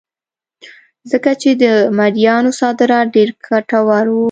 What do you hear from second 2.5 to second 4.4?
صادرات ډېر ګټور وو.